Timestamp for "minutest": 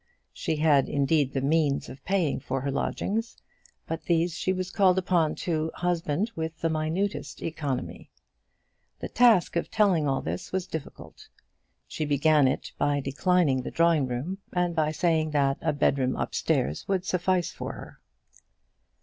6.71-7.43